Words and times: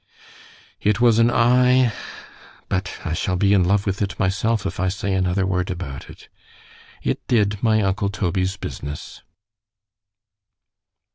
It 0.81 0.99
was 0.99 1.19
an 1.19 1.29
eye—— 1.29 1.93
But 2.69 2.97
I 3.05 3.13
shall 3.13 3.35
be 3.35 3.53
in 3.53 3.63
love 3.63 3.85
with 3.85 4.01
it 4.01 4.17
myself, 4.19 4.65
if 4.65 4.79
I 4.79 4.87
say 4.87 5.13
another 5.13 5.45
word 5.45 5.69
about 5.69 6.09
it. 6.09 6.27
——It 7.03 7.19
did 7.27 7.61
my 7.61 7.83
uncle 7.83 8.09
Toby's 8.09 8.57
business. 8.57 9.21